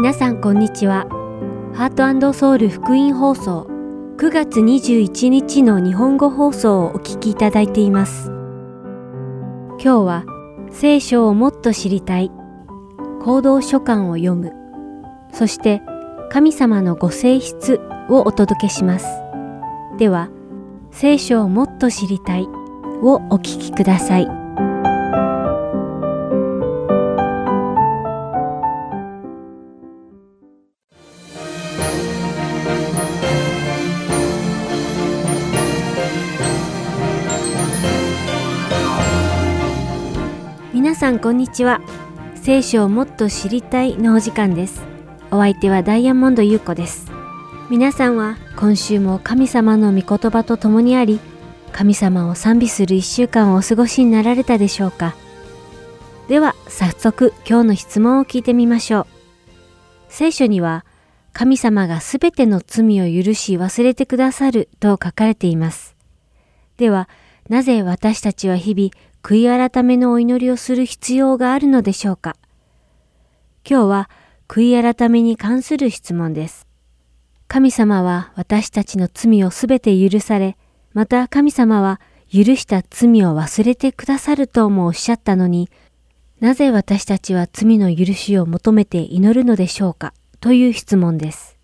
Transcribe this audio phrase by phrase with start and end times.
[0.00, 1.08] 皆さんこんにちは。
[1.74, 3.66] ハートソウル福音放送
[4.16, 8.30] 9月21日の日本語放送をお聞きいただいています。
[9.70, 10.24] 今日は
[10.70, 12.30] 聖書をもっと知りたい
[13.22, 14.52] 行動書簡を読む
[15.32, 15.82] そして
[16.30, 19.08] 神様のご性質をお届けします。
[19.98, 20.30] では
[20.92, 22.44] 聖書をもっと知りたい
[23.02, 24.37] をお聞きください。
[41.08, 41.80] さんこんにちは。
[42.34, 44.82] 聖書をもっと知りたいのお時間です。
[45.30, 47.10] お相手はダイヤモンド優子です。
[47.70, 51.18] 皆さんは今週も神様の御言葉と共にあり、
[51.72, 55.14] 神様を賛美する一週間をお過ごしになられたでしょうか。
[56.28, 59.06] では早速今日の質問を聞いてみましょう。
[60.10, 60.84] 聖書には
[61.32, 65.96] 神様がすべての罪を許し忘れてくださると書かれています。
[66.76, 67.08] では
[67.48, 68.90] なぜ私たちは日々
[69.28, 72.34] 悔い改めのお祈りをする必要があるのでしょうか
[73.62, 74.10] 今日は
[74.48, 76.66] 悔い改めに関する質問です。
[77.46, 80.56] 神様は私たちの罪をすべて許され、
[80.94, 82.00] また神様は
[82.32, 85.68] 許した罪を忘れてくださるともおっしゃったのに、
[86.40, 91.58] なぜ私たちは罪の許しを求めて祈るのでしょうかという質問です。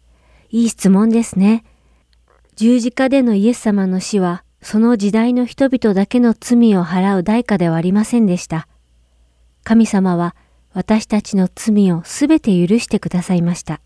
[0.51, 1.65] いい質問ですね。
[2.57, 8.67] 十字架でのイエス様の死は、その時代の人々だけの罪を払う代価ではありませんでした。
[9.63, 10.35] 神様は
[10.73, 13.83] 私たちの罪をすべて許してくださいました。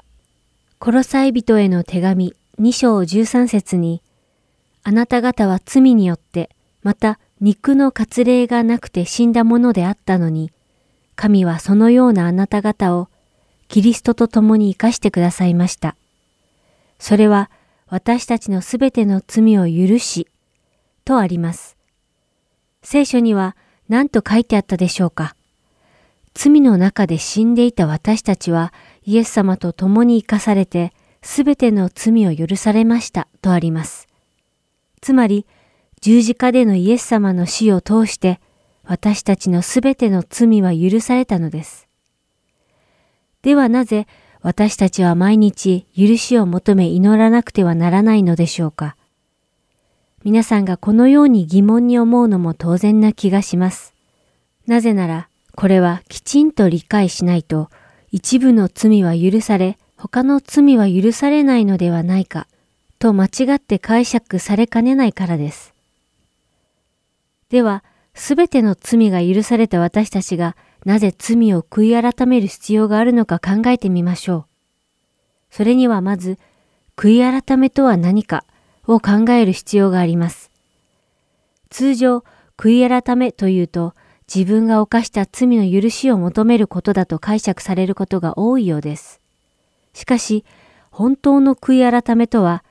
[0.79, 4.05] コロサイ人への手紙2章13節に、
[4.85, 6.49] あなた方は罪によって、
[6.85, 10.53] また肉の割礼がなくて死んだものであったのに、
[11.17, 13.09] 神はそのようなあなた方を
[13.67, 15.97] キリストと共に生かしてくださいました。
[17.01, 17.51] それは
[17.89, 20.28] 私たちのすべての罪を許し、
[21.09, 21.79] とあります。
[22.83, 23.57] 聖書には
[23.89, 25.35] 何と書いてあったでしょうか
[26.35, 28.75] 罪の中で死んでいた私たちは
[29.05, 30.93] イエス様と共に生かされて
[31.23, 34.07] すべての罪を許されましたとあります。
[35.01, 35.47] つまり
[36.03, 38.39] 十字架でのイエス様の死を通して
[38.85, 41.89] 私たちのすべての罪は許されたのです。
[43.41, 44.07] ではなぜ
[44.43, 48.98] 私たちは毎日許しを求め祈らなくてはならないのでしょうか
[50.29, 53.95] 皆さんがこのように疑問に思うのも当然な気がします。
[54.67, 57.71] なぜなら、これはきちんと理解しないと、
[58.13, 62.47] 一部の罪は許され、他の罪は許されないのではないか、
[62.99, 65.73] と間違って解釈されかねないからです。
[67.49, 74.45] では、すべての罪が許された私たちが、なぜ罪を悔い改める必要があるのか考えてみましょう。
[75.49, 76.39] それにはまず、
[76.99, 78.45] 悔い改めとは何か、
[78.89, 80.51] を考える必要があります。
[81.71, 82.25] 通常、
[82.57, 83.95] 悔い改めというと、
[84.35, 89.21] 自分が犯した罪の許しを求めることだと解釈されることが多いようです。
[89.93, 90.45] しかし、
[90.91, 92.65] 本当の悔い改めとは、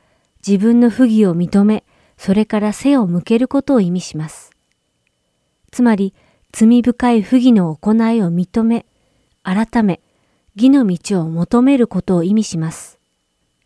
[0.46, 1.84] 自分の不義を認め、
[2.18, 4.52] それから背を向けることを意味します。
[5.72, 6.14] つまり、
[6.52, 8.86] 罪深い不義の行いを認め、
[9.44, 10.02] 改め、
[10.56, 12.97] 義の道を求めることを意味します。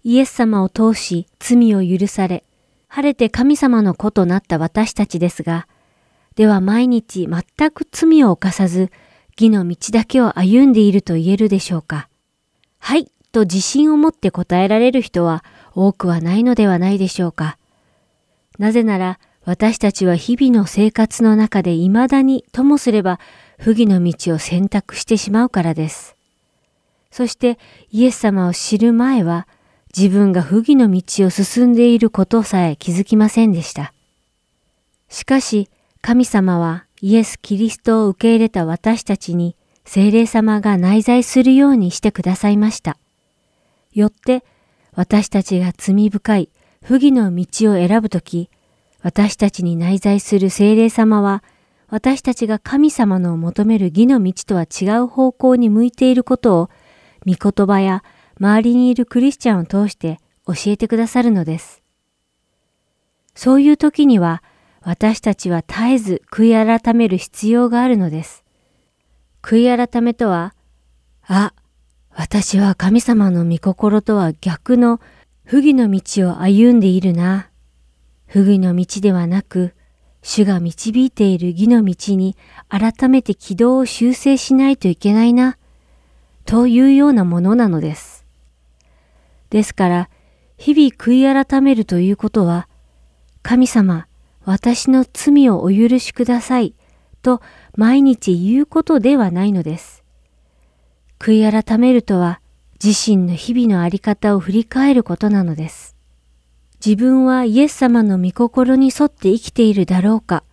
[0.03, 2.43] イエス様を通し罪を許され、
[2.87, 5.67] 晴れて神様の子となった私たちですが、
[6.35, 8.91] では毎日全く罪を犯さず、
[9.37, 12.09] 義の道だけを歩んでいると言えるでしょうか。
[12.79, 17.57] はい、と自信を持って答えられる人は多くはないのではないでしょうか。
[18.59, 23.19] なぜなら、私たちは日々の生活の中で未だにともすれば
[23.57, 26.15] 不義の道を選択してしまうからです。
[27.09, 27.57] そして
[27.89, 29.47] イエス様を知る前は、
[29.95, 33.93] 自分が不義の道を進んでいることさえ気づきませんでした。
[35.09, 35.69] しかし、
[36.01, 39.55] 神様はイエス・キリストを受け入れた私たちに
[39.85, 42.97] 精霊様が内在するようにしてくださいました。
[43.93, 44.43] よって、
[44.93, 46.49] 私たちが罪深い
[46.83, 48.49] 不義の道を選ぶとき、
[49.01, 51.43] 私たちに内在する精霊様は、
[51.89, 56.69] 私たちが神様の求める義の道とは違う方向に向いていることを、
[57.25, 58.03] 御言葉や
[58.41, 61.83] 周りにいるクリスチャンを通して教えてくださるのです。
[63.35, 64.41] そういう時には
[64.81, 68.43] 私たちは絶えず悔い改める必要があるのです。
[69.43, 70.55] 悔い改めとは、
[71.27, 71.53] あ、
[72.09, 74.99] 私は神様の御心とは逆の
[75.43, 77.51] 不義の道を歩んでいるな。
[78.25, 79.75] 不義の道ではなく、
[80.23, 82.35] 主が導いている義の道に
[82.69, 85.57] 改めて軌道を修正しないといけないな。
[86.45, 88.10] というようなものなのです。
[89.51, 90.09] ですから、
[90.57, 92.67] 日々悔い改めるということは、
[93.43, 94.07] 神様、
[94.43, 96.73] 私の罪をお許しください
[97.21, 97.41] と
[97.75, 100.03] 毎日言うことではないのです。
[101.19, 102.41] 悔い改めるとは
[102.83, 105.95] 自身の日々のあり方を振り返ることなのです。
[106.83, 110.43] 自分はイエス様の御心に沿って生きているだろうか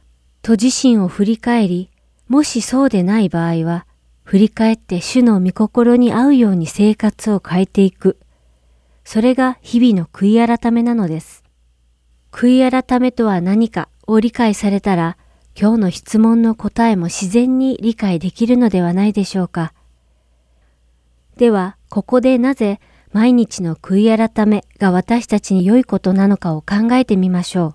[0.42, 1.90] と自身を振り返り、
[2.28, 3.86] もしそうでない場合は、
[4.24, 8.18] 振り返って主の御心に合うように生活を変えていく。
[9.10, 11.42] それが日々の悔い改めなのです。
[12.30, 15.16] 悔い改めとは何かを理解されたら、
[15.58, 19.72] 今日の質問の答えも自然に理解できるのではないでしょうか。
[21.38, 27.74] では、ここでなぜ毎日の悔い改めが私たちに良いことなのかを考えてみましょう。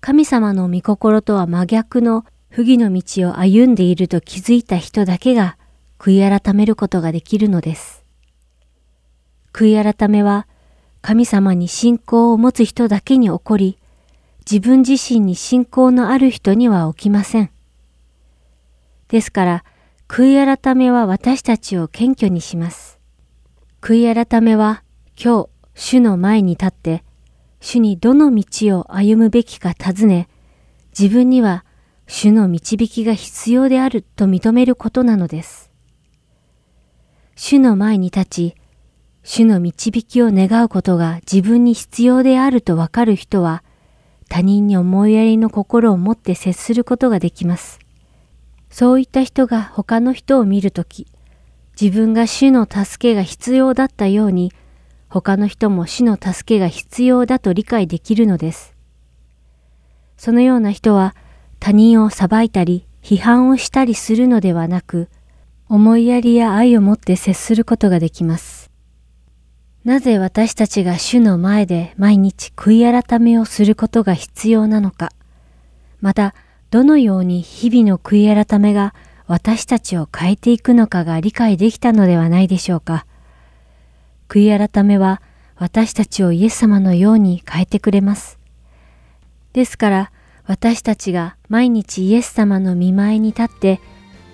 [0.00, 5.58] 神様の御心とは真逆の不義の道を歩んでいると気づいた人だけが
[5.98, 7.95] 悔い改めることができるのです。
[9.56, 10.46] 悔い改めは
[11.00, 13.78] 神様に信仰を持つ人だけに起こり、
[14.40, 17.50] 自分自身に信仰のある人には起きません。
[19.08, 19.64] ですから、
[20.08, 23.00] 悔い改めは私たちを謙虚にします。
[23.80, 24.82] 悔い改めは
[25.18, 27.02] 今日、主の前に立って、
[27.58, 30.28] 主にどの道を歩むべきか尋ね、
[30.98, 31.64] 自分には
[32.06, 35.70] 主の導きが必要であると認めることなのです。
[37.36, 38.54] 主の前に立ち、
[39.28, 43.64] 主の導きを願うことが自分に必要であるとわかる人は、
[44.28, 47.80] 他人に思いやりの心を持って接することができます。
[48.70, 51.08] そういった人が他の人を見るとき、
[51.78, 54.52] 自分が主の助けが必要だったように、
[55.08, 58.76] 他の人も主の助けが必要だと理解できるのです。
[60.16, 61.16] そのような人は
[61.58, 65.08] 他人を裁いたり批判をしたりするのではなく、
[65.68, 68.55] 思いやりや愛を持って接することができます。
[69.86, 75.12] なぜ私たちが主の前で毎日悔い改めをすることが必要なのか、
[76.00, 76.34] また
[76.72, 78.96] どのように日々の悔い改めが
[79.28, 83.06] 私たちを変えていくのかが理解できたのではないでしょうか。
[84.28, 85.22] 悔い改めは
[85.54, 88.40] 私たちをイエス様のように変えてくれます。
[89.52, 90.12] ですから
[90.46, 93.80] 私たちが毎日イエス様の見舞いに立って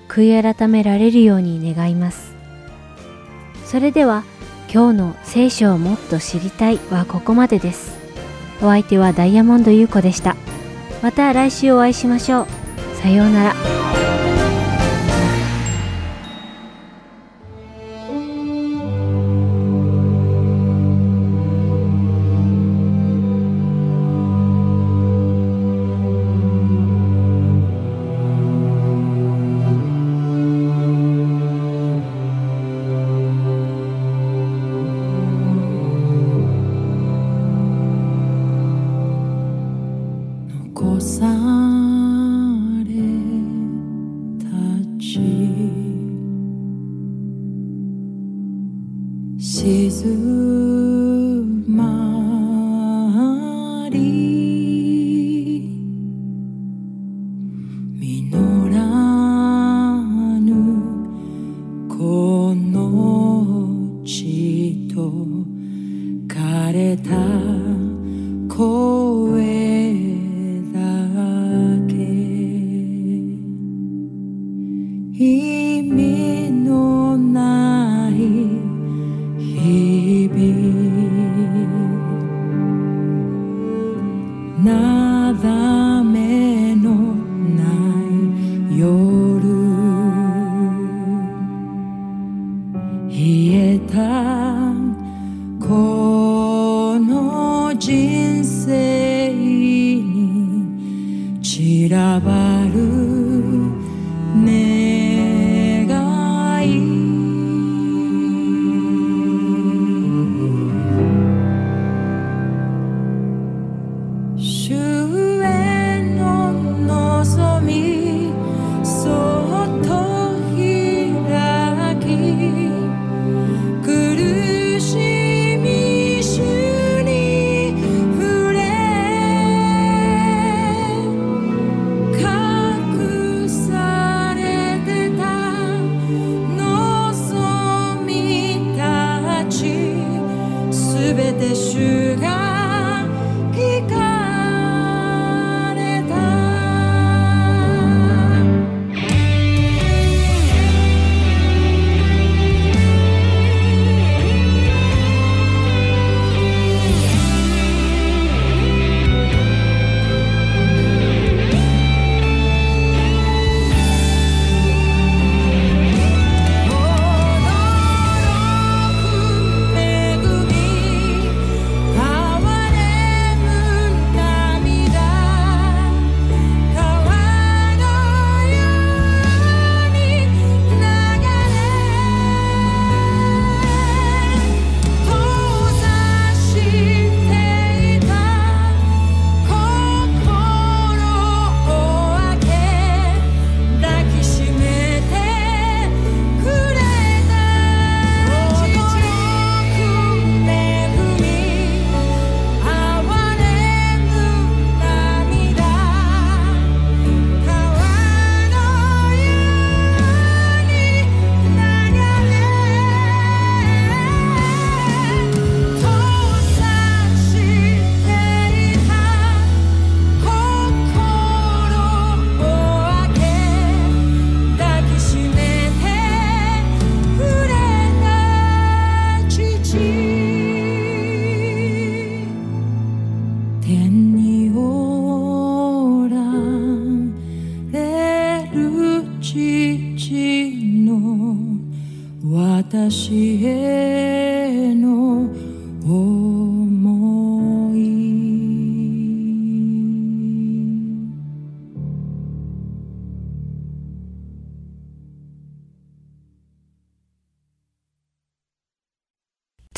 [0.08, 2.32] 悔い改められるように願います。
[3.66, 4.25] それでは
[4.70, 7.97] 今日の聖書をもっと知りたいはここまでです。
[8.61, 10.37] お相手はダイヤモンド優子でした。
[11.03, 12.47] また来週お会いしましょう。
[13.03, 14.01] さようなら。
[40.84, 41.62] 我三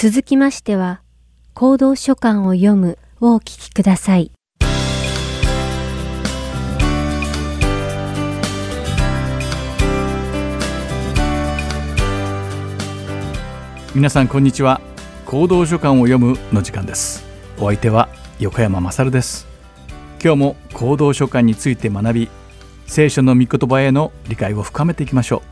[0.06, 1.00] 続きましては、
[1.54, 4.32] 行動書簡を読むをお聞きください。
[13.94, 14.82] 皆さんこんにちは。
[15.24, 17.24] 行動書簡を読むの時間です。
[17.58, 19.46] お相手は横山まさるです。
[20.22, 22.28] 今日も行動書簡について学び
[22.86, 25.42] 聖書の御言葉への理解を深めていきましょ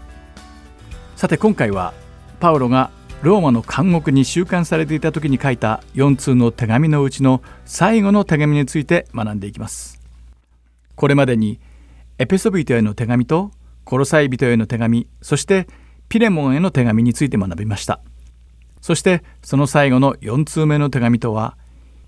[1.17, 1.19] う。
[1.19, 1.95] さて今回は
[2.39, 2.91] パウロが
[3.23, 10.00] ローマの監獄に収監されていた時に書いた4通の手紙のうちの最後の手紙について学んでいきます。
[10.97, 11.61] これまでに
[12.19, 13.52] エペソビトへの手紙と
[13.85, 15.69] コロサイ人への手紙そして
[16.09, 18.00] ピレモンへの手紙について学びました。
[18.81, 21.57] そしてその最後の4通目の手紙とは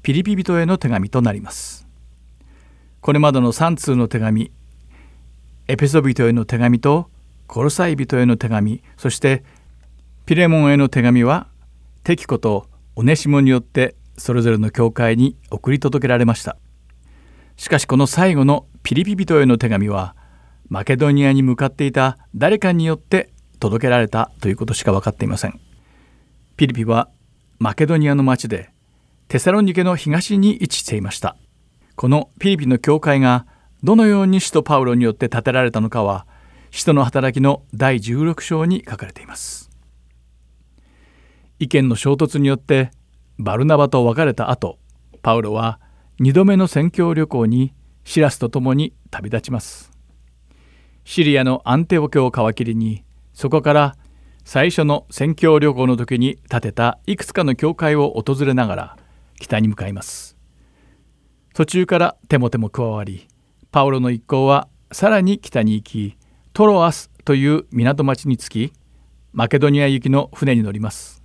[0.03, 1.87] ピリピ人への手紙となります。
[3.01, 4.51] これまでの3通の手紙
[5.69, 7.09] エペソ人への手紙と
[7.47, 9.45] コロサイ人への手紙そして
[10.27, 11.49] ピレモンへの手紙は
[12.03, 12.67] テキコと
[12.97, 16.57] オネシモによってそれぞれの教会に送り届けられました。
[17.57, 20.17] しかしこの最後のピリピ人への手紙は
[20.71, 25.61] マケドニアに向かっていた誰かによって届けられたということしか分かっていません。
[26.57, 27.11] ピリピは
[27.59, 28.71] マケドニアの町で
[29.29, 31.37] テサロニケの東に位置していました。
[31.97, 33.47] このピリピの教会が
[33.83, 36.27] どのように使徒パウロによって建てられたのかは
[36.71, 39.64] 使徒の働きの第16章に書かれています。
[41.59, 42.91] 意見の衝突によって
[43.39, 44.79] バルナバと別れた後
[45.23, 45.81] パウロは
[46.21, 47.73] 2度目の宣教旅行に
[48.05, 49.91] シラスと共に旅立ちます。
[51.05, 53.97] シリアのアンテオ家を皮切りにそこから
[54.45, 58.97] 最初の宣教旅行の時に建てたいくつかの教会を訪れながら
[59.41, 60.37] 北に向かいます。
[61.55, 63.29] 途中からテモテも加わり
[63.71, 66.17] パウロの一行はさらに北に行き
[66.53, 68.73] トロアスという港町に着き
[69.33, 71.24] マケドニア行きの船に乗ります。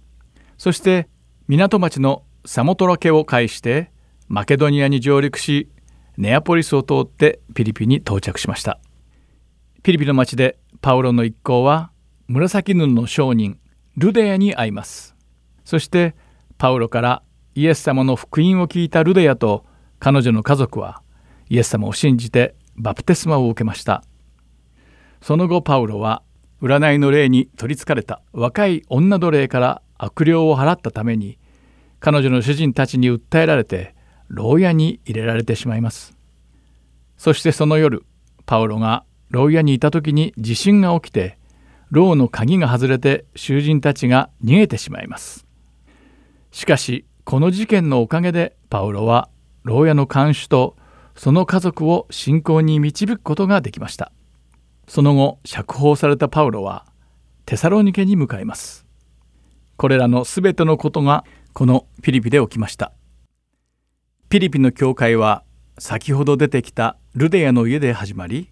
[0.60, 1.08] そして
[1.48, 3.92] 港町のサモトラ家を介して
[4.28, 5.70] マケドニアに上陸し
[6.18, 8.78] ネアポリスを通ってピリピに到着しました。
[9.84, 11.92] ピリピの町でパウロの一行は
[12.28, 13.58] 紫布の商人
[13.96, 15.16] ルデアに会います。
[15.64, 16.14] そして
[16.58, 17.24] パウロから
[17.56, 19.66] イエス様の福音を聞いたルデアと
[19.98, 21.02] 彼女の家族は
[21.50, 24.04] イエス様を信じてバプテスマを受けました。
[25.22, 26.22] その後パウロは
[26.62, 31.38] 占いの霊に取りつかれた若い女奴隷から悪霊を払ったために
[32.00, 33.94] 彼女の主人たちに訴えられて
[34.30, 36.18] 牢屋に入れられてしまいます。
[37.18, 38.04] そしてその夜
[38.46, 41.38] パウロが牢屋にいた時に地震が起きて
[41.92, 45.46] 牢の鍵が外れて囚人たちが逃げてしまいます。
[46.52, 49.30] しかしこの事件のおかげでパウロは
[49.64, 50.78] 牢屋の看守と
[51.16, 54.12] その家族を信仰に導くことができました。
[54.88, 56.86] その後釈放されたパウロは
[57.46, 58.89] テサロニケに向かいます。
[59.80, 62.92] これらのすべてのことがこのピリピで起きました。
[64.28, 65.46] ピリピの教会は
[65.78, 68.52] 先ほど出てきたルデアの家で始まり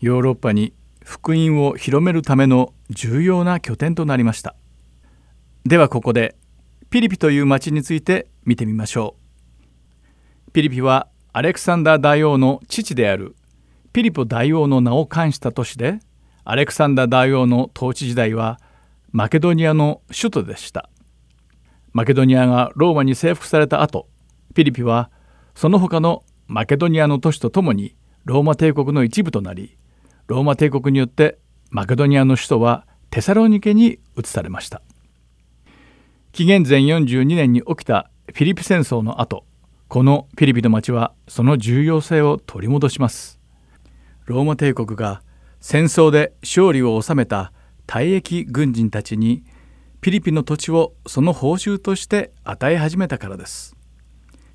[0.00, 4.56] ヨーロッパに福音を広めるための重要な拠点となりました。
[5.64, 6.34] ではここで
[6.90, 9.14] ピリピという町について見てみましょ
[10.48, 10.50] う。
[10.50, 13.36] ピリピはアレクサンダー大王の父である
[13.92, 16.00] ピリポ大王の名を冠した都市で
[16.42, 18.58] アレクサンダー大王の統治時代は
[19.12, 20.88] マケドニアの首都でした。
[21.92, 24.08] マケドニアがローマに征服された後
[24.54, 25.10] ピリピは
[25.56, 29.76] その他のマケドニアの都市とともにローマ帝国の一部となり
[30.28, 31.38] ローマ帝国によって
[31.70, 34.82] マケドニアの首都はテサロニケに移されました。
[36.30, 39.44] 紀元前42年に起きたフィリピ戦争の後
[39.88, 43.40] このフィリピの町はその重要性を取り戻します。
[44.26, 45.22] ローマ帝国が
[45.58, 47.52] 戦争で勝利を収めた
[47.90, 49.42] 退役軍人たちに
[50.00, 53.74] フィリピの土地をその報酬として与え始めたからです。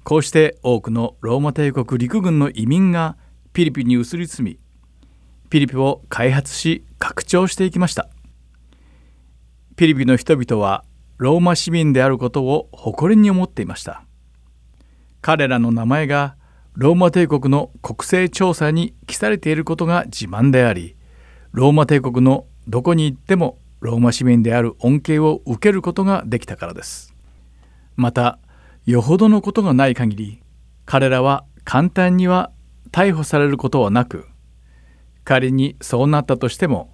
[0.06, 3.18] こうして多くのローマ帝国陸軍の移民が
[3.54, 4.58] フィリピに移り住み
[5.50, 8.08] ピリピを開発し拡張していきました。
[9.76, 10.86] ピリピの人々は
[11.18, 14.06] ローマ市民であることを誇りに思っていました。
[15.20, 16.38] 彼らの名前が
[16.72, 20.96] ローマ帝国の国勢調査に記されていることが自慢であり
[21.52, 27.14] ローマ帝国のどこに行ってもローマ市民である恩恵を受けることができたからです。
[27.96, 28.40] また
[28.86, 30.42] よほどのことがない限り
[30.86, 32.52] 彼らは簡単には
[32.92, 34.28] 逮捕されることはなく
[35.24, 36.92] 仮にそうなったとしても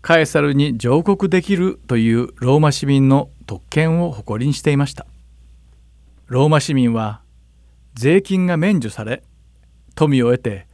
[0.00, 5.06] カエサルに上告できるというローマ市民の特権を誇りにしていました。
[6.26, 7.20] ローマ市民は
[7.94, 9.22] 税金が免除され
[9.94, 10.66] 富を得て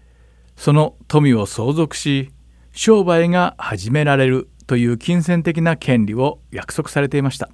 [0.57, 2.31] その富を相続し
[2.73, 7.49] 商売が始められるという金銭的な権利を約束されていました。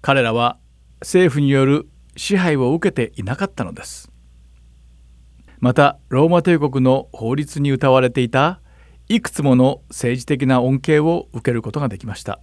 [0.00, 0.58] 彼らは
[1.00, 4.10] 政府による支配を受けていなかったのです。
[5.60, 8.60] またローマ帝国の法律に謳われていた
[9.08, 12.40] いくつもの政治的な恩恵を受けることができました。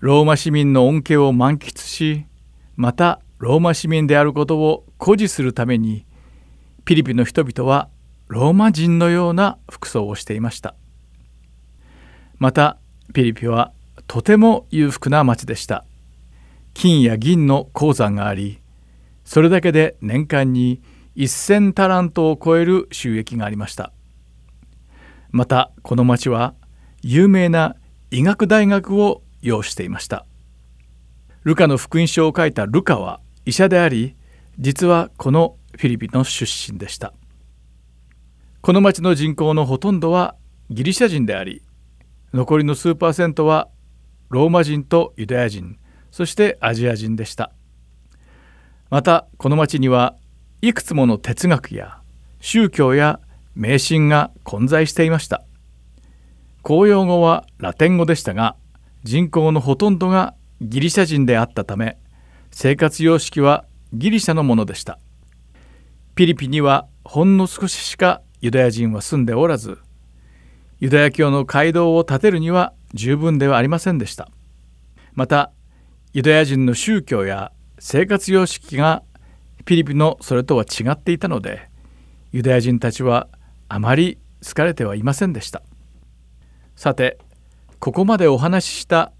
[0.00, 2.24] ローマ市民の恩恵を満喫し
[2.74, 6.06] またローマ市民であることを誇示するために
[6.84, 7.88] ピリピの人々は
[8.30, 10.76] ローマ人のような服装をしていました。
[12.38, 12.78] また
[13.12, 13.72] ピリピは
[14.06, 15.84] とても裕福な町でした。
[16.72, 18.60] 金や銀の鉱山があり
[19.24, 20.80] それだけで年間に
[21.16, 23.92] 1,000タラントを超える収益がありました。
[25.32, 26.54] またこの町は
[27.02, 27.74] 有名な
[28.12, 30.24] 医学大学を要していました。
[31.42, 34.14] ルカの福音書を書いたルカは医者であり
[34.60, 37.12] 実はこのフィリピンの出身でした。
[38.62, 40.34] この町の人口のほとんどは
[40.68, 41.62] ギリシャ人であり
[42.34, 43.68] 残りの数パーセントは
[44.28, 45.78] ローマ人とユダヤ人
[46.10, 47.52] そしてアジア人でした。
[48.90, 50.14] またこの町には
[50.60, 52.00] いくつもの哲学や
[52.40, 53.18] 宗教や
[53.54, 55.42] 迷信が混在していました。
[56.60, 58.56] 公用語はラテン語でしたが
[59.04, 61.96] 人口のほとんどがギリシャ人であったため
[62.50, 64.98] 生活様式はギリシャのものでした。
[66.14, 69.78] ピリピにはほんの少ししかユダヤ人は住んでおらず
[70.78, 74.30] ユダヤ教の街道を建てるには十分ではありませんでした。
[75.12, 75.52] また
[76.12, 79.02] ユダヤ人の宗教や生活様式が
[79.64, 81.68] ピリピのそれとは違っていたので
[82.32, 83.28] ユダヤ人たちは
[83.68, 85.62] あまり好かれてはいませんでした。
[86.76, 87.18] さて
[87.78, 89.12] ここまでお話しした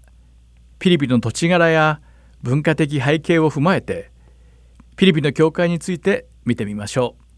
[0.79, 2.01] ピリピの土地柄や
[2.41, 4.09] 文化的背景を踏まえて
[4.95, 7.30] ピリピの教会について見てみましょう。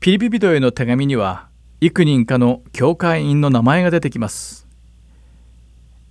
[0.00, 1.50] ピリピ人への手紙には
[1.82, 4.66] 幾人かの教会員の名前が出てきます。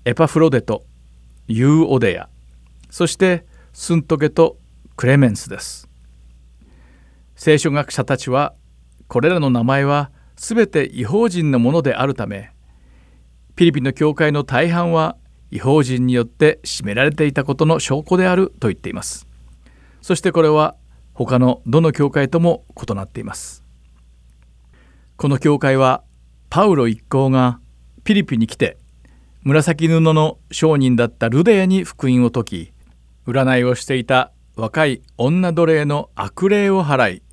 [0.06, 0.84] エパフロデト
[1.47, 2.30] ユーオデヤ
[2.91, 4.58] そしてスントゲと
[4.95, 5.89] クレメンスです。
[7.36, 8.54] 聖書学者たちは
[9.08, 12.52] これらの名前は全て違法人のものであるため
[13.56, 15.17] ピリピの教会の大半は
[15.49, 19.25] 違法人によって占められていたことの証拠であると言っています。
[20.04, 20.75] そしてこれは
[21.15, 23.67] 他のどの教会とも異なっています。
[25.19, 26.05] この教会は
[26.49, 27.60] パウロ一行が
[28.05, 28.77] ピリピに来て
[29.43, 32.73] 紫布の商人だったルデアに福音を説き
[33.27, 37.23] 占いをしていた若い女奴隷の悪霊を払い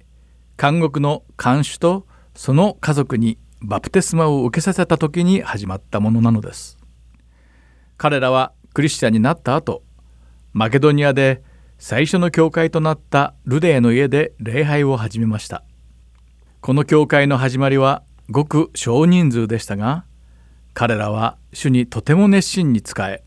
[0.61, 6.79] 監獄の看守とその家族にバプテスマを受けさせた時に始まったものなのです。
[7.99, 9.85] 彼らはクリスチャンになった後
[10.53, 11.41] マケドニアで
[11.79, 15.63] 最初の教会となったルデーの家で礼拝を始めました。
[16.61, 20.05] この教会の始まりはごく少人数でしたが
[20.75, 23.23] 彼らは主にとても熱心に仕え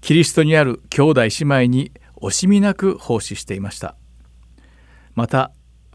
[0.00, 3.96] キリストにある兄弟姉妹に惜しみなく奉仕していました。
[5.14, 5.52] また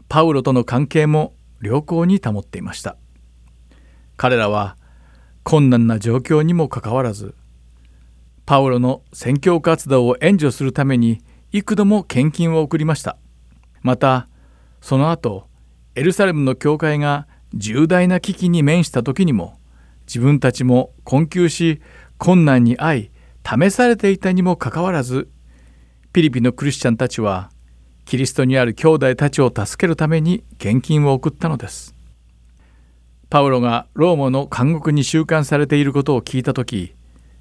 [0.08, 2.96] パウロとの関係も良好に保っていました。
[4.16, 4.76] 彼らは
[5.42, 7.34] 困難な状況にもかかわらず
[8.46, 11.20] パウロの宣教活動を援助するために
[11.52, 13.16] 幾度も献金を送りました。
[13.82, 14.28] また
[14.80, 15.47] その後
[15.98, 19.58] エルサレムの教会が重大な危機に面した時にも
[20.06, 21.82] 自分たちも困窮し
[22.18, 23.10] 困難に遭い
[23.44, 25.28] 試されていたにもかかわらず
[26.12, 27.50] ピリピのクリスチャンたちは
[28.04, 31.96] キリストにある兄弟たちを助けるために献金を送ったのです。
[33.28, 36.94] パウロがローマの監獄に収監されていることを聞いた時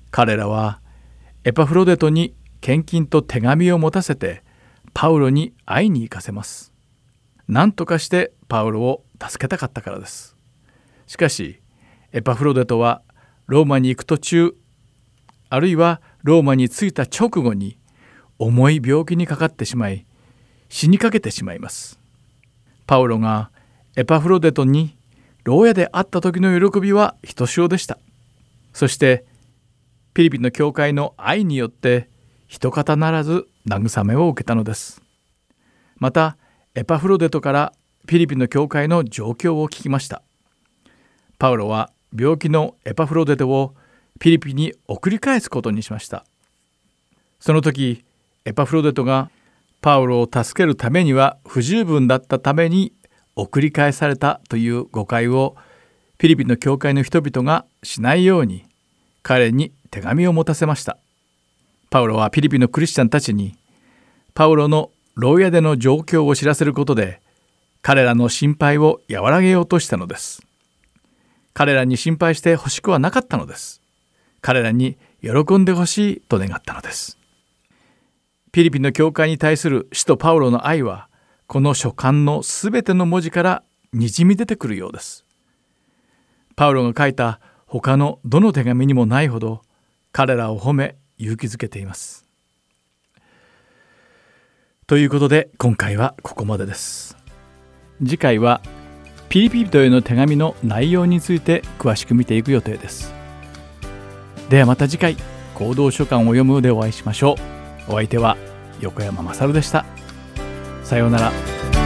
[0.10, 0.82] 彼らは
[1.44, 4.44] エパフロデトに献金と手紙を持たせて
[4.96, 6.77] パウロに会いに行かせます。
[7.48, 10.36] 何とかしてパウロを助けたかったからです。
[11.06, 11.62] しかし
[12.12, 13.02] エパフロデトは
[13.48, 14.56] ローマに行く途中
[15.50, 17.78] あるいはローマに着いた直後に
[18.38, 20.06] 重い病気にかかってしまい
[20.70, 22.00] 死にかけてしまいます。
[22.86, 23.52] パウロが
[23.96, 24.98] エパフロデトに
[25.44, 27.98] 牢屋で会った時の喜びはひとしおでした。
[28.74, 29.26] そして
[30.14, 32.10] ピリピンの教会の愛によって
[32.48, 35.02] 一方ならず慰めを受けたのです。
[35.98, 36.38] また
[36.78, 37.74] エパフロデトから
[38.06, 40.22] フィリピンの教会の状況を聞きました。
[41.40, 43.74] パウロは病気のエパフロデトを
[44.20, 46.24] ピリピに送り返すことにしました。
[47.40, 48.06] その時
[48.46, 49.32] エパフロデトが
[49.82, 52.94] パウロを助けるためには不十分だったために
[53.36, 55.56] 送り返されたという誤解を
[56.20, 58.66] フィリピンの教会の人々がしないように
[59.24, 61.00] 彼に手紙を持たせました。
[61.90, 63.56] パウロはフィリピンのクリスチャンたちに
[64.36, 67.22] パウロの牢屋での状況を知らせることで
[67.82, 70.44] 彼らの心配を和らげようとしたのです。
[71.56, 73.82] 彼らに心配してほしくはなかったのです。
[74.42, 77.18] 彼らに喜んでほしいと願ったのです。
[78.54, 81.10] フィリピンの教会に対する使徒パウロの愛は
[81.48, 85.26] この書簡のすべての文字からにじみ出てくるようです。
[86.56, 89.64] パウロが書いた他のどの手紙にもないほど
[90.12, 92.27] 彼らを褒め勇気づけています。
[94.90, 97.18] ということで今回はここまでです。
[98.00, 98.62] 次回は
[99.28, 103.14] ピリピリとへの手紙の内容について詳しく見ていく予定です。
[104.48, 105.18] ではまた次回
[105.56, 107.36] 行動書簡を読むでお会いしましょ
[107.90, 107.92] う。
[107.92, 108.38] お相手は
[108.80, 109.86] 横山まさるでした。
[110.86, 111.77] さようなら。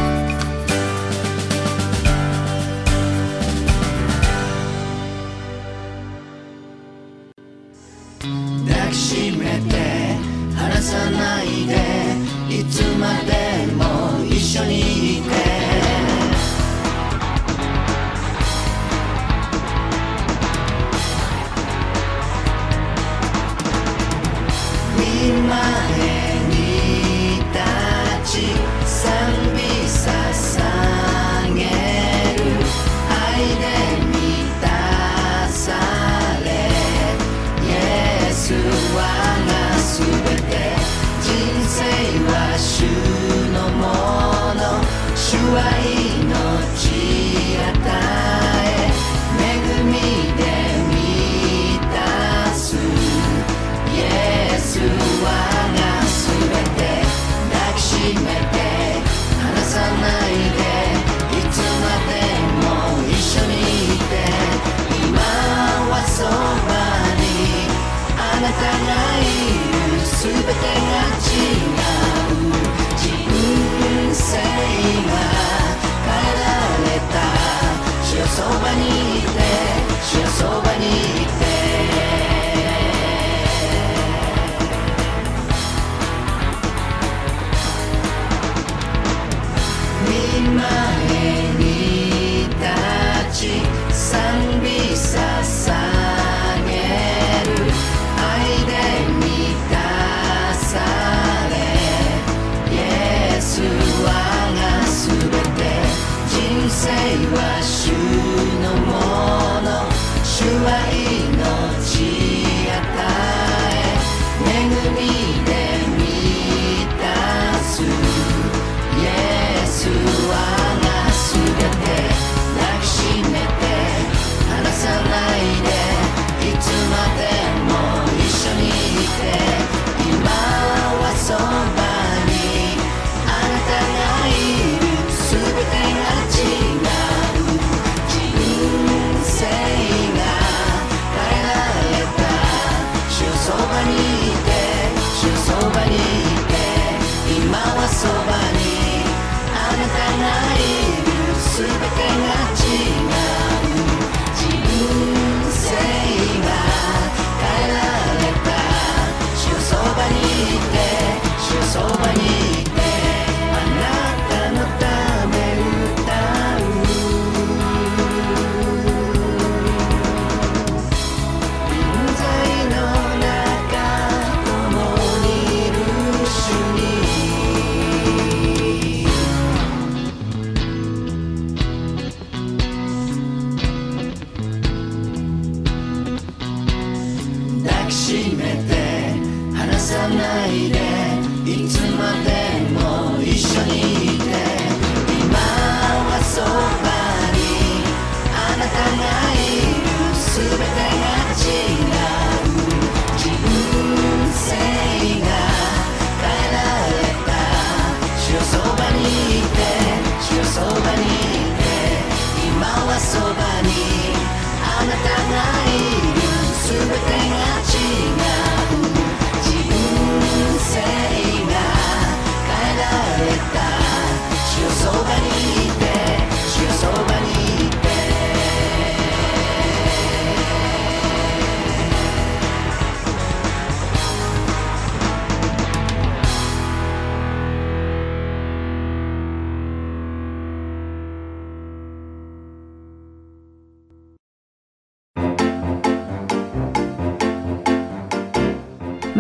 [78.52, 79.01] 主よ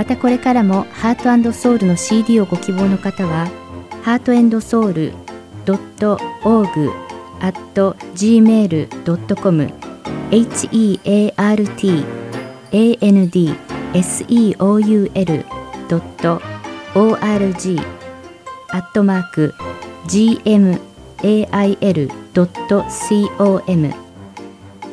[0.02, 3.48] またこれからもハートソウルの CD をご希望の方は、
[4.02, 5.14] ハートソウル
[5.68, 6.90] .org
[7.40, 7.54] at
[8.16, 9.68] gmail.com
[10.32, 10.68] heart
[13.06, 13.30] and
[13.94, 15.12] seoul
[16.96, 17.80] org
[18.72, 19.54] アットマーク
[20.08, 20.80] gmail.com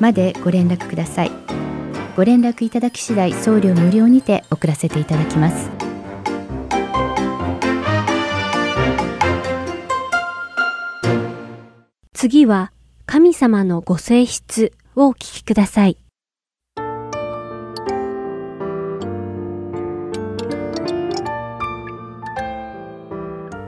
[0.01, 1.31] までご連絡ください。
[2.19, 5.71] ご連絡いただき次第送料無料にて送らせていただきます。
[12.13, 12.73] 次は
[13.07, 15.97] 神様のご性質をお聞きください。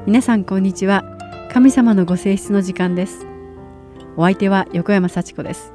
[0.07, 1.05] 皆さんこんにちは
[1.53, 3.25] 神様のご性質の時間です
[4.17, 5.73] お相手は横山幸子です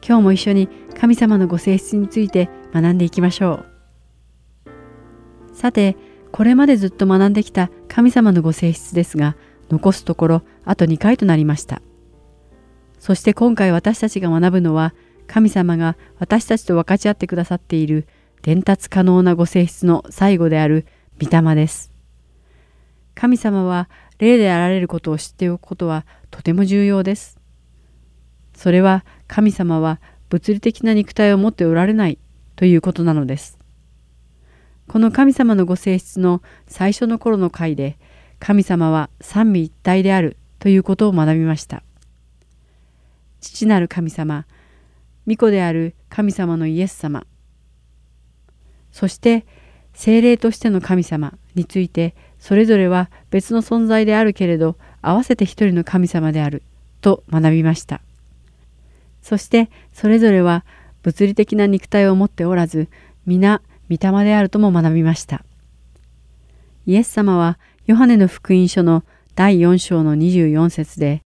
[0.00, 3.64] 今日も一緒に神様のご性質について学んでいきましょ
[5.52, 5.54] う。
[5.54, 5.96] さて
[6.32, 9.36] これまでずっと学んできた神様のご性質ですが
[9.70, 11.82] 残すところあと2回となりました。
[12.98, 14.92] そして今回私たちが学ぶのは
[15.28, 18.08] 神様が私たちと分かち合ってくださっている
[18.42, 20.84] 伝達可能なご性質の最後である
[21.22, 21.92] 御霊です。
[23.14, 27.38] 神様は霊であられることを知っておくことはとても重要です。
[28.54, 32.18] それは神様は物理的な肉体を持っておられない
[32.56, 33.58] ということなのです。
[34.86, 37.98] この神様のご性質の最初の頃の回で
[38.38, 41.82] 神様は三位一体であるということを学びました。
[43.40, 44.46] 父なる神様、
[45.26, 47.26] 御子である神様のイエス様、
[48.92, 49.46] そして
[49.94, 56.62] 精霊としての神様についてそれぞれは別の存在であるけれど合わせて一人の神様である
[57.00, 58.00] と学びました
[59.28, 60.64] そしてそれぞれは
[61.02, 62.88] 物理的な肉体を持っておらず
[63.26, 63.60] 皆
[63.90, 65.44] 御霊であるとも学びました。
[66.86, 71.20] イエス様はヨハネの福音書の第4章の24節で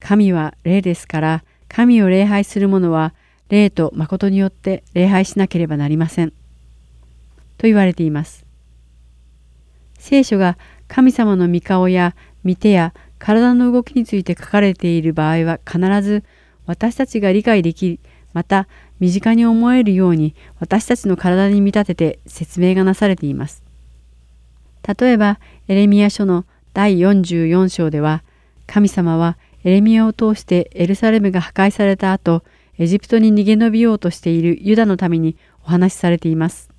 [0.00, 3.14] 神は霊ですから神を礼拝する者は
[3.48, 6.30] 霊と誠によって礼拝しなければなりません。
[6.30, 6.34] と
[7.62, 8.46] 言われています。
[9.98, 16.22] 聖書が神様の御顔や御手や体の動きについて書かれている場合は必ず
[16.66, 18.00] 私たちが理解でき
[18.32, 18.68] また
[19.00, 23.62] 身近に思えるように私たちの体に見立てて説明がなされています。
[24.86, 28.22] 例えばエレミア書の第44章では
[28.66, 32.44] 神様はエレミアを通してエルサレムが破壊された後
[32.78, 36.70] エジプトに逃げ延びようとしているユダのためにお話しされています。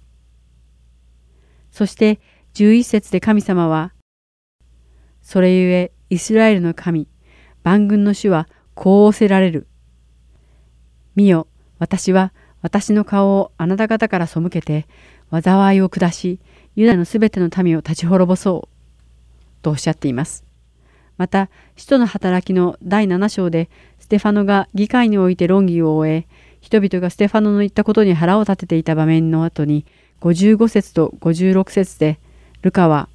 [1.71, 2.19] そして
[2.54, 3.93] 11節で神様は、
[5.21, 7.08] それゆえイスラエルの神、
[7.63, 9.67] 万軍の主はこう仰せられる。
[11.17, 11.47] 見よ、
[11.80, 14.86] 私は私の顔をあなた方から背けて、
[15.32, 16.39] 災いを下し、
[16.75, 19.63] ユダのすべての民を立ち滅ぼそう。
[19.63, 20.45] とおっしゃっています。
[21.17, 26.27] また、使徒の働きの第7章で、ステファノが議会において論議を終え、
[26.62, 29.88] 人々がステファノの言ったことに腹を立てていた場面の後に、
[30.21, 32.19] 55節と56節で、
[32.62, 33.10] ルカは、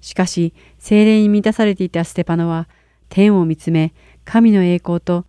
[0.00, 2.68] しかし精霊に満たされていたステパノは
[3.08, 3.94] 天を見つめ
[4.26, 5.24] 神の栄光と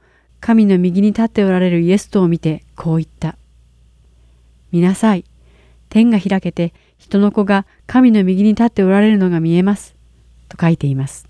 [0.45, 3.35] 神の右に立っておられるイエスとを見てこう言った。
[4.71, 5.25] 見なさい。
[5.89, 9.95] 天が開けて人の子が神の右に立っておられるのが見えます。
[10.47, 11.27] と書いています。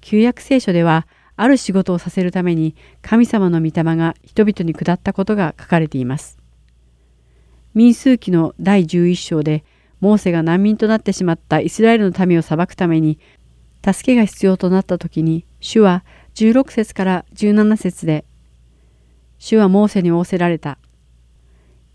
[0.00, 6.38] 旧約聖書ではある仕事をさせるために神様の御霊が人々に下ったことが書かれています。
[7.74, 9.64] 民数記の第11章で
[10.00, 13.18] モーセが難民となってしまったイスラエルの民を裁くために
[13.84, 18.24] 助けが必要となった時に主は16節から17節で
[19.38, 20.78] 主はモーセに仰せられた。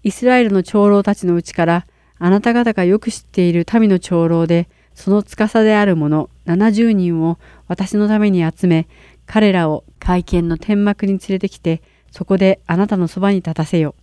[0.03, 1.87] イスラエルの長老たちのうちから
[2.19, 8.87] あなた方がよく知っている民の長老でその司である者70人を私のために集め
[9.25, 13.95] 彼らを会見の天幕に連れてきてそこであなたのそばに立たせよ。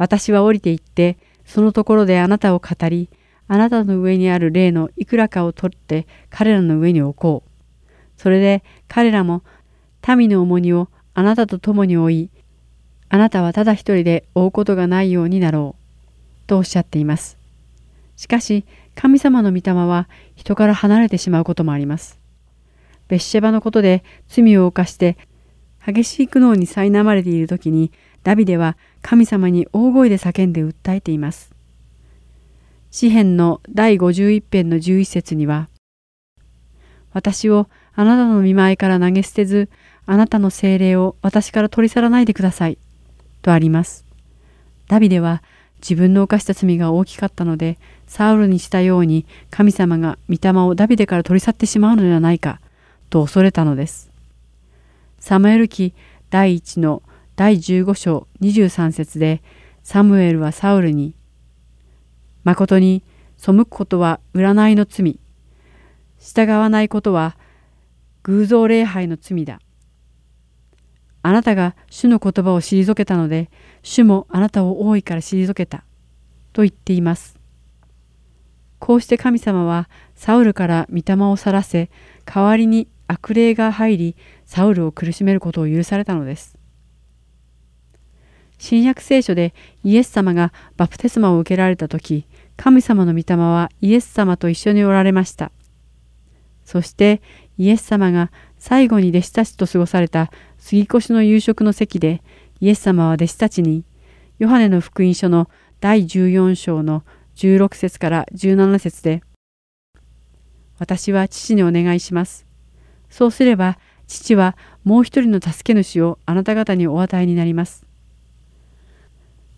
[0.00, 3.10] 私は降りて行って、そのところであなたを語り、
[3.48, 7.49] あなたの上にある霊のいくらかを取って彼らの上に置こう。
[8.20, 9.42] それで彼らも
[10.06, 12.28] 民の重荷をあなたと共に負い、
[13.08, 16.46] あなたはただ一人で追うことがないようになろう。
[16.46, 17.38] とおっしゃっています。
[18.16, 20.06] しかし、神様の御霊は
[20.36, 22.18] 人から離れてしまうこともあります。
[23.08, 25.16] ベッシェバのことで罪を犯して
[25.82, 27.90] 激しい苦悩に苛まれている時に
[28.22, 31.54] ダビデは神様に大声で叫んで訴えています。
[32.90, 35.70] 詩篇の第51編の11節には、
[37.14, 37.66] 私を
[38.00, 39.68] あなたの見舞いから投げ捨てず、
[40.06, 42.78] あなたの精霊を私から取り去らないでください。
[43.42, 44.06] とあります。
[44.88, 45.42] ダビデは
[45.82, 52.58] 自分の犯した罪が大きかったので、サウルにしたように神様が御霊をダビデから取り去ってしまうのではないか、
[53.10, 54.10] と恐れたのです。
[55.18, 55.92] サムエル記
[56.30, 57.02] 第1の
[57.36, 59.42] 第15章23節で、
[59.82, 61.12] サムエルはサウルに、
[62.44, 63.02] 誠に
[63.36, 65.18] 背くことは占いの罪、
[66.18, 67.36] 従わないことは
[68.22, 69.60] 偶像礼拝の罪だ。
[71.22, 73.50] あなたが主の言葉を退けたので、
[73.82, 75.84] 主もあなたを多いから退けた。
[76.52, 77.38] と言っています。
[78.78, 81.90] こうして神様はサウルから御霊を去らせ、
[82.24, 86.56] 代わりに悪霊が入り、サウルを苦しめることを許されたのです。
[88.58, 89.54] 新約聖書で
[89.84, 95.50] イエス様がバプテスマを受けられた時、神様の御霊はイエス様と一緒におられました。
[96.64, 97.20] そして
[97.60, 102.22] イエス様が最後に弟子たちと過ごされた杉越の夕食の席で
[102.58, 103.84] イエス様は弟子たちに
[104.38, 107.04] ヨハネの福音書の第14章の
[107.36, 109.22] 16節から17節で
[110.78, 112.46] 私は父にお願いします。
[113.10, 117.84] そうすれば父はもう一人の助け主をあなた方にお与えになります。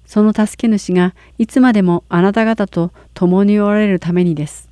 [0.07, 4.69] その助け主がいつまでもあなた方と共におられるためにです。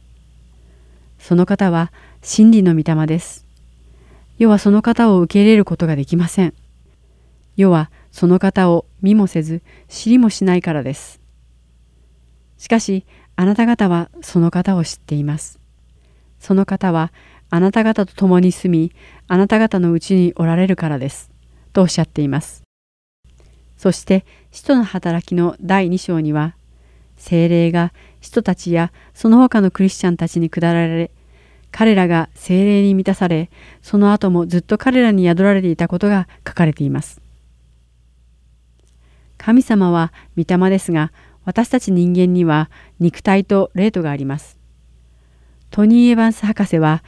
[1.20, 3.46] その方は真理の御霊です。
[4.38, 6.52] 世はその方を受け入れることができません。
[7.56, 11.18] 世はその方を見もせず知りもしないからです。
[12.58, 13.06] しかし
[13.36, 15.58] あなた方はその方を知っています。
[16.38, 17.10] その方は
[17.48, 18.92] あなた方と共に住み、
[19.26, 21.30] あなた方のうちにおられるからです。
[21.72, 22.64] とおっしゃっています。
[23.78, 26.54] そして、使徒の働きの第2章には、
[27.16, 31.10] 精霊が使徒たちやその他のクリスチャンたちに下られ、
[31.72, 33.50] 彼らが精霊に満たされ、
[33.82, 37.20] その後もずっと彼らに宿られていたことが書かれています。
[39.38, 41.12] 神様は御霊ですが、
[41.44, 44.58] 私たち人間には肉体と霊とがあります。
[45.70, 47.02] トニー・エヴァンス博士は、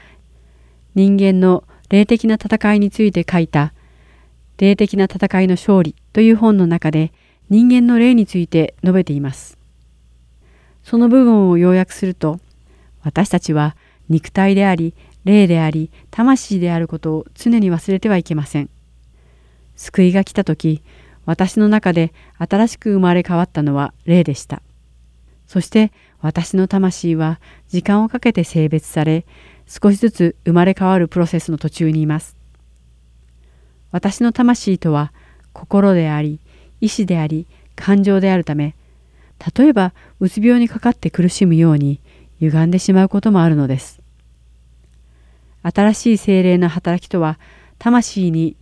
[0.94, 3.75] 人間の霊的な戦いについて書いた、
[4.57, 7.12] 霊的な戦いの勝利という本の中で、
[7.51, 9.59] 人間の霊について述べています。
[10.85, 12.40] その部分を要約すると、
[13.03, 13.77] 私たちは
[14.08, 18.70] 肉体であり、霊であり、魂であることを常に忘れてはいけません。
[19.76, 20.82] 救いが来た時、
[21.24, 24.62] 私の中で新しく生まれ変わったのは霊でした。
[25.46, 29.24] そして私の魂は時間をかけて性別され、
[29.66, 32.37] 少しずつ生まれ変わるプロセスの途中にいます。
[33.90, 35.12] 私の魂とは
[35.52, 36.40] 心であり、
[36.81, 37.46] 意志であり、
[37.77, 38.74] 感情であるため、
[39.56, 42.00] 例えばうつ病にかかって苦しむように
[42.42, 44.02] 歪んでしまうこともあるのです。
[45.62, 47.38] 新しい精霊の働きとは
[47.78, 48.56] 魂に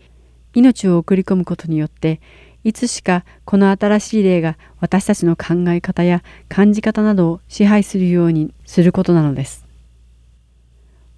[0.54, 2.20] 命を送り込むことによって
[2.62, 9.66] いつしかこの新しい霊が私たちの考え方や感じ方などを支配するようにすることなのです。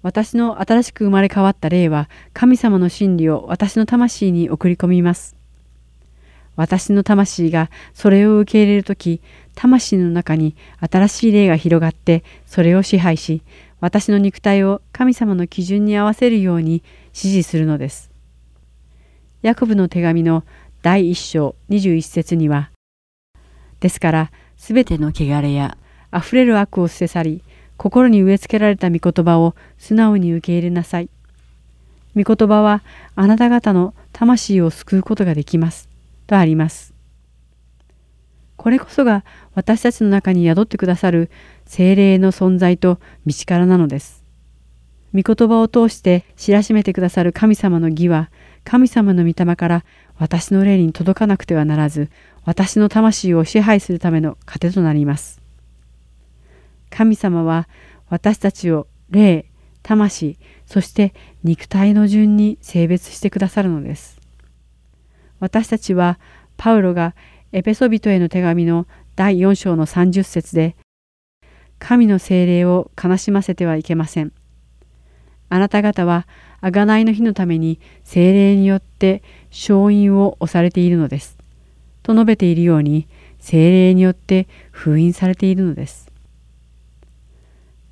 [0.01, 5.42] 私の新しく生まれ変わった霊は神様の真理を私の魂に送り込みます。
[6.55, 9.21] 私の魂がそれを受け入れるとき、
[9.55, 13.41] 魂の中に新しい霊が広がってそれを支配し、
[13.79, 18.11] 私の肉体を神様の基準に合わせるように指示するのです。
[19.41, 20.43] ヤコブの手紙の
[20.81, 22.71] 第1章21節には、
[23.79, 25.77] ですから、すべての汚れや
[26.15, 27.43] 溢れる悪を捨て去り、
[27.75, 31.09] 心に植え付けられた御言葉を素直に受け入れなさい。
[32.15, 32.83] 御言葉は
[33.15, 35.89] あなた方の魂を救うことができます。
[36.33, 36.93] とあります。
[38.55, 39.23] これこそが
[39.53, 41.29] 私たちの中に宿ってくださる
[41.65, 44.23] 精霊の存在と道からなのです。
[45.13, 48.31] 御言葉を通して知らしめてくださる神様の義は
[48.63, 49.85] 神様の御霊から
[50.17, 52.09] 私の霊に届かなくてはならず
[52.45, 55.39] 私の魂を支配するための糧となります。
[56.89, 57.67] 神様は
[58.09, 59.45] 私たちを霊、
[59.83, 61.13] 魂、そして
[61.43, 64.22] 肉体の順に性別してくださるのです。
[65.43, 66.21] 私たちは
[66.55, 67.15] パウロが
[67.51, 68.87] エペソビトへの手紙の
[69.17, 70.77] 第4章の30節で
[71.79, 74.31] 神の精霊を悲しませてはいけません。
[75.49, 76.29] あなた方は
[76.61, 79.21] 贖いの日のために精霊によって
[79.51, 81.37] 勝因を押されているのです。
[82.03, 86.09] と述べているように精霊によって封印されているのです。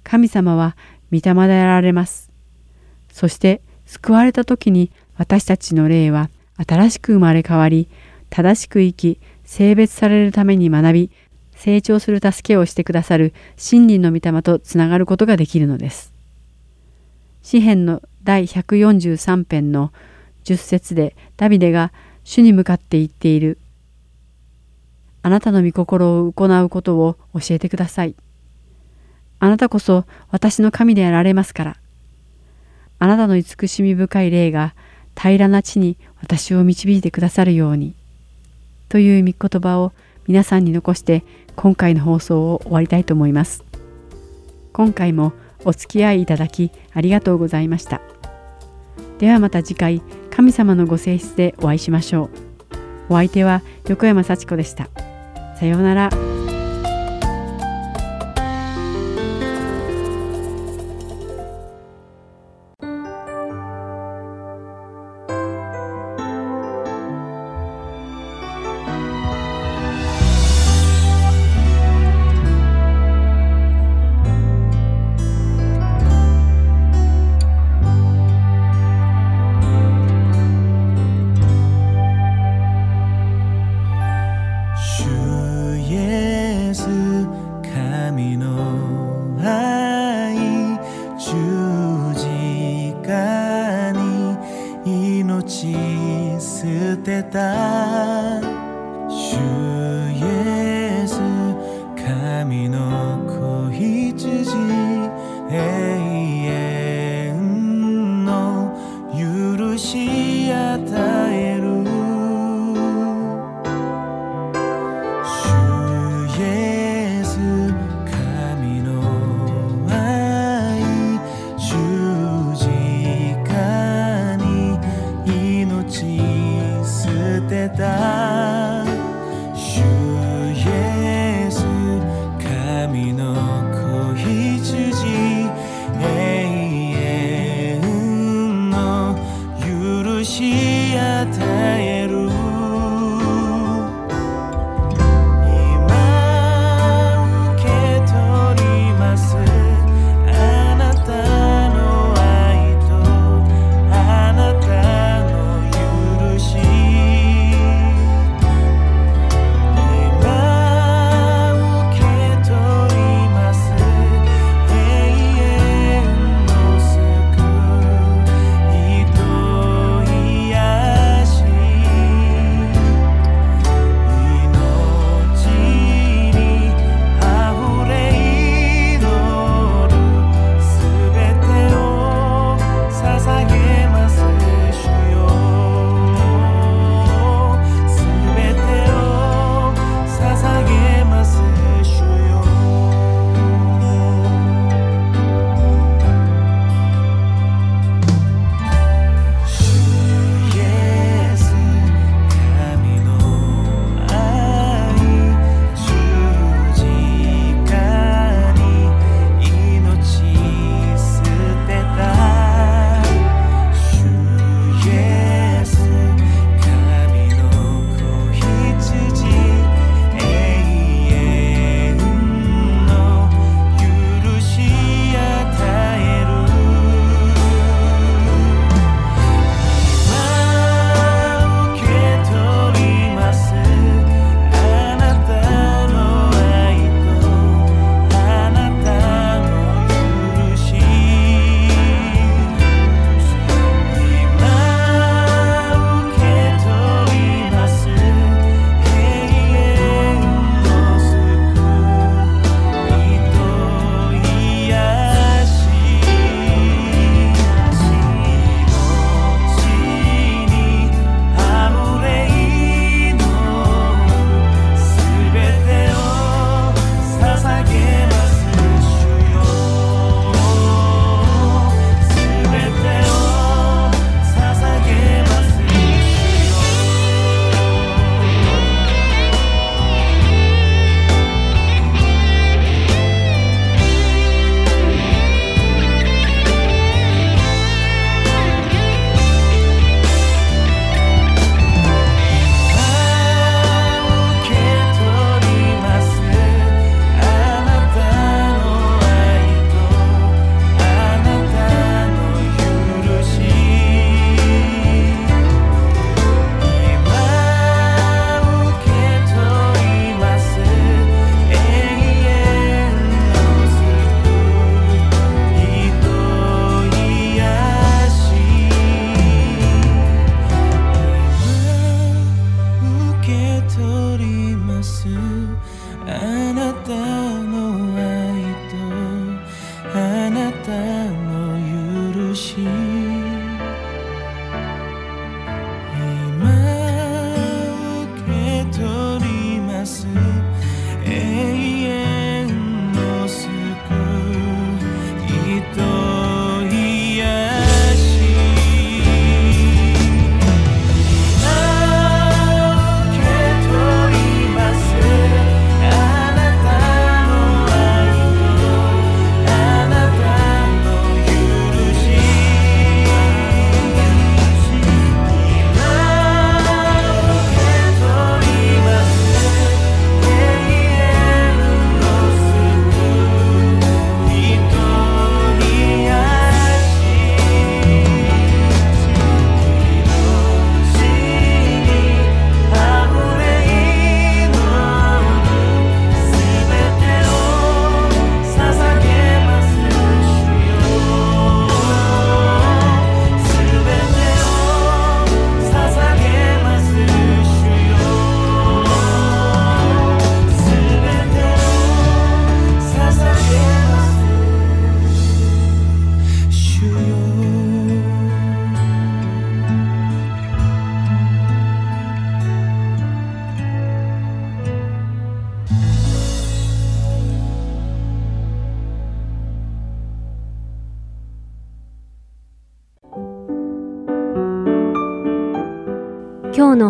[0.05, 0.77] 神様は
[1.11, 2.31] 御霊であられます。
[3.11, 6.29] そして救われた時に私たちの霊は
[6.67, 7.87] 新しく生まれ変わり、
[8.29, 11.11] 正しく生き、性別されるために学び、
[11.55, 16.13] 成長する助けをしてくださる真理の御霊とつながることができるのです。
[17.43, 19.91] 詩篇の第143編の
[20.43, 21.91] 10節でダビデが
[22.23, 23.59] 主に向かって言っている。
[25.23, 28.15] あなたの御心を行うことを教えてください。
[29.39, 31.77] あなたこそ私の神であられますから。
[32.97, 34.75] あなたの慈しみ深い霊が
[35.15, 37.93] 平らな地に私を導いてくださるように。
[38.89, 39.93] という御言葉を
[40.27, 41.23] 皆さんに残して
[41.55, 43.63] 今回の放送を終わりたいと思います。
[44.73, 45.33] 今回も
[45.65, 48.01] お付き合いいただきありがとうございました。
[49.19, 52.29] ではまた次回神様のご性質でお会いしましょう。
[53.09, 54.89] お相手は横山幸子でした。
[55.59, 56.09] さようなら。「